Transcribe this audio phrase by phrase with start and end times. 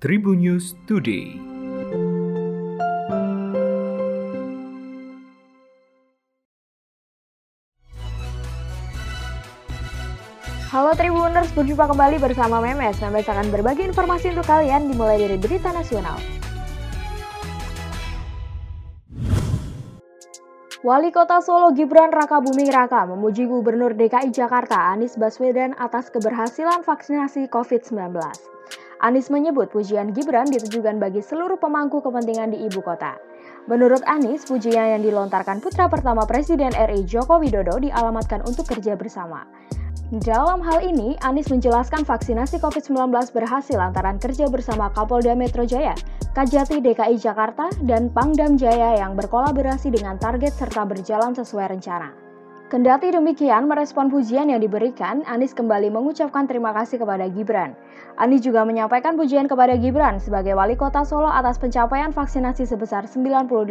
[0.00, 1.36] Tribun News Today.
[10.72, 12.96] Halo Tribuners, berjumpa kembali bersama Memes.
[12.96, 16.16] Memes akan berbagi informasi untuk kalian dimulai dari berita nasional.
[20.80, 26.88] Wali Kota Solo Gibran Raka Buming Raka memuji Gubernur DKI Jakarta Anies Baswedan atas keberhasilan
[26.88, 28.59] vaksinasi COVID-19.
[29.00, 33.16] Anies menyebut pujian Gibran ditujukan bagi seluruh pemangku kepentingan di ibu kota.
[33.64, 39.48] Menurut Anies, pujian yang dilontarkan putra pertama Presiden RI Joko Widodo dialamatkan untuk kerja bersama.
[40.20, 45.96] Dalam hal ini, Anies menjelaskan vaksinasi COVID-19 berhasil lantaran kerja bersama Kapolda Metro Jaya,
[46.36, 52.29] Kajati DKI Jakarta, dan Pangdam Jaya yang berkolaborasi dengan target serta berjalan sesuai rencana.
[52.70, 57.74] Kendati demikian, merespon pujian yang diberikan, Anies kembali mengucapkan terima kasih kepada Gibran.
[58.14, 63.66] Anies juga menyampaikan pujian kepada Gibran sebagai wali kota Solo atas pencapaian vaksinasi sebesar 98%.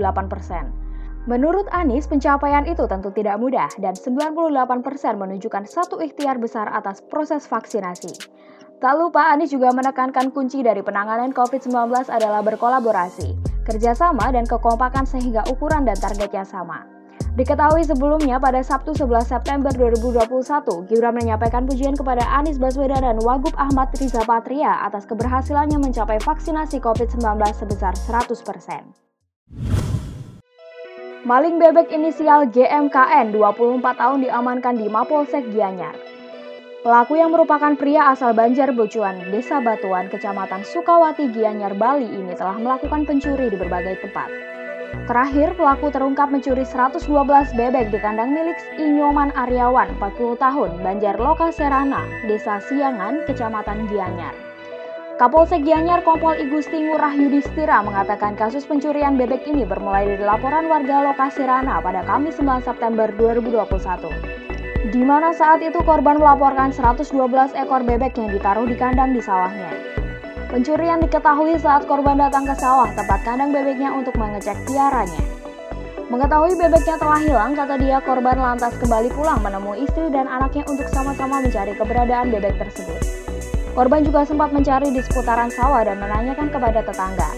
[1.31, 4.67] Menurut Anies, pencapaian itu tentu tidak mudah dan 98%
[5.15, 8.11] menunjukkan satu ikhtiar besar atas proses vaksinasi.
[8.83, 11.71] Tak lupa, Anies juga menekankan kunci dari penanganan COVID-19
[12.11, 16.98] adalah berkolaborasi, kerjasama, dan kekompakan sehingga ukuran dan targetnya sama.
[17.37, 23.53] Diketahui sebelumnya pada Sabtu 11 September 2021, Gibran menyampaikan pujian kepada Anies Baswedan dan Wagub
[23.53, 27.21] Ahmad Riza Patria atas keberhasilannya mencapai vaksinasi COVID-19
[27.53, 28.97] sebesar 100%.
[31.29, 35.93] Maling bebek inisial GMKN 24 tahun diamankan di Mapolsek Gianyar.
[36.81, 42.57] Pelaku yang merupakan pria asal Banjar Bocuan, Desa Batuan, Kecamatan Sukawati, Gianyar, Bali ini telah
[42.57, 44.58] melakukan pencuri di berbagai tempat.
[44.89, 47.05] Terakhir, pelaku terungkap mencuri 112
[47.53, 54.33] bebek di kandang milik Inyoman Aryawan, 40 tahun, Banjar Loka Serana, Desa Siangan, Kecamatan Gianyar.
[55.19, 61.11] Kapolsek Gianyar Kompol Igusti Ngurah Yudhistira mengatakan kasus pencurian bebek ini bermulai dari laporan warga
[61.11, 64.39] lokasi Rana pada Kamis 9 September 2021.
[64.95, 67.11] Di mana saat itu korban melaporkan 112
[67.51, 69.88] ekor bebek yang ditaruh di kandang di sawahnya.
[70.49, 75.21] Pencurian diketahui saat korban datang ke sawah tempat kandang bebeknya untuk mengecek piaranya.
[76.09, 80.89] Mengetahui bebeknya telah hilang, kata dia korban lantas kembali pulang menemui istri dan anaknya untuk
[80.89, 82.97] sama-sama mencari keberadaan bebek tersebut.
[83.77, 87.29] Korban juga sempat mencari di seputaran sawah dan menanyakan kepada tetangga.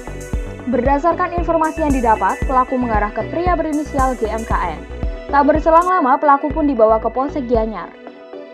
[0.72, 4.80] Berdasarkan informasi yang didapat, pelaku mengarah ke pria berinisial GMKN.
[5.28, 7.92] Tak berselang lama, pelaku pun dibawa ke Polsek Gianyar.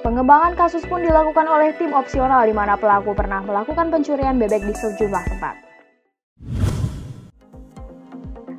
[0.08, 4.72] Pengembangan kasus pun dilakukan oleh tim opsional di mana pelaku pernah melakukan pencurian bebek di
[4.72, 5.56] sejumlah tempat.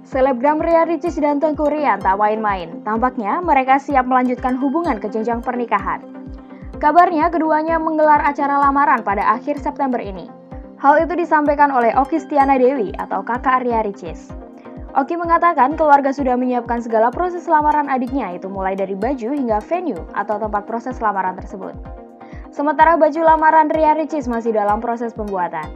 [0.05, 2.85] Selebgram Ria Ricis dan Tengku Rian tak main-main.
[2.85, 6.05] Tampaknya mereka siap melanjutkan hubungan ke jenjang pernikahan.
[6.85, 10.29] Kabarnya keduanya menggelar acara lamaran pada akhir September ini.
[10.77, 14.38] Hal itu disampaikan oleh Oki Stiana Dewi atau kakak Ria Ricis.
[14.99, 20.03] Oki mengatakan keluarga sudah menyiapkan segala proses lamaran adiknya itu mulai dari baju hingga venue
[20.11, 21.71] atau tempat proses lamaran tersebut.
[22.51, 25.71] Sementara baju lamaran Ria Ricis masih dalam proses pembuatan.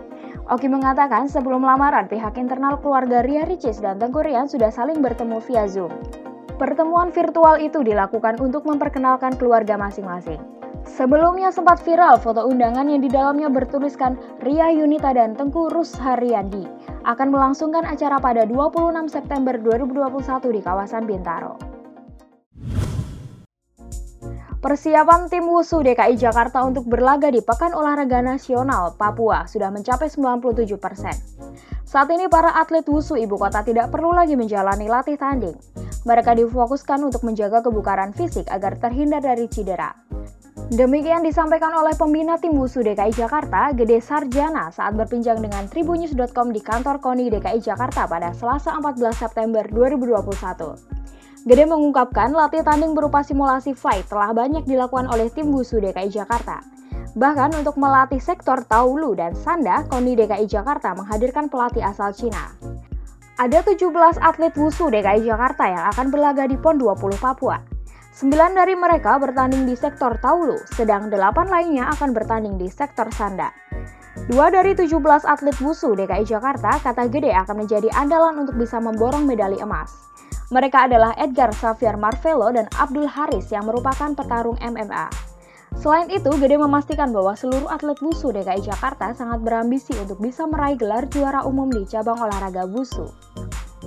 [0.51, 5.39] Oki mengatakan sebelum lamaran pihak internal keluarga Ria Ricis dan Tengku Rian sudah saling bertemu
[5.47, 5.95] via Zoom.
[6.59, 10.43] Pertemuan virtual itu dilakukan untuk memperkenalkan keluarga masing-masing.
[10.83, 16.67] Sebelumnya sempat viral foto undangan yang di dalamnya bertuliskan Ria Yunita dan Tengku Rus Haryandi
[17.07, 21.55] akan melangsungkan acara pada 26 September 2021 di kawasan Bintaro.
[24.63, 30.79] Persiapan tim WUSU DKI Jakarta untuk berlaga di Pekan Olahraga Nasional Papua sudah mencapai 97
[30.79, 31.19] persen.
[31.83, 35.59] Saat ini para atlet WUSU ibu kota tidak perlu lagi menjalani latih tanding.
[36.07, 39.91] Mereka difokuskan untuk menjaga kebukaran fisik agar terhindar dari cedera.
[40.73, 46.65] Demikian disampaikan oleh pembina tim WUSU DKI Jakarta, Gede Sarjana, saat berpinjang dengan Tribunnews.com di
[46.65, 51.45] kantor KONI DKI Jakarta pada Selasa 14 September 2021.
[51.45, 56.65] Gede mengungkapkan latih tanding berupa simulasi flight telah banyak dilakukan oleh tim WUSU DKI Jakarta.
[57.21, 62.49] Bahkan untuk melatih sektor Taulu dan Sanda, KONI DKI Jakarta menghadirkan pelatih asal Cina.
[63.37, 63.93] Ada 17
[64.25, 67.72] atlet WUSU DKI Jakarta yang akan berlaga di PON 20 Papua.
[68.13, 73.49] Sembilan dari mereka bertanding di sektor Taulu, sedang delapan lainnya akan bertanding di sektor Sanda.
[74.29, 74.93] Dua dari 17
[75.25, 80.13] atlet wusu DKI Jakarta kata Gede akan menjadi andalan untuk bisa memborong medali emas.
[80.53, 85.09] Mereka adalah Edgar Xavier Marvelo dan Abdul Haris yang merupakan petarung MMA.
[85.81, 90.77] Selain itu, Gede memastikan bahwa seluruh atlet wusu DKI Jakarta sangat berambisi untuk bisa meraih
[90.77, 93.09] gelar juara umum di cabang olahraga wusu.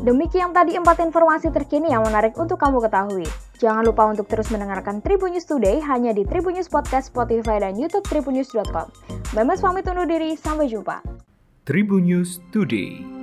[0.02, 3.45] Demikian tadi empat informasi terkini yang menarik untuk kamu ketahui.
[3.56, 7.80] Jangan lupa untuk terus mendengarkan Tribun News Today hanya di Tribun News Podcast, Spotify, dan
[7.80, 8.92] YouTube tribunnews.com.
[9.32, 11.00] Memes pamit undur diri, sampai jumpa.
[11.64, 13.15] Tribun News Today.